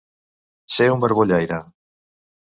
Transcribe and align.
Ser 0.77 0.87
un 0.93 1.03
barbollaire. 1.03 1.59